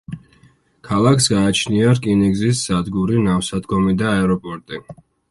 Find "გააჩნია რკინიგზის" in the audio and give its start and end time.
1.33-2.61